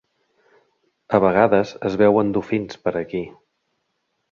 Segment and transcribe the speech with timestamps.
[1.17, 3.25] A vegades es veuen dofins per aquí.